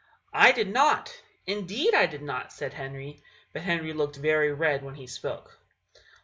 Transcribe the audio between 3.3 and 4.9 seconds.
but Henry looked very red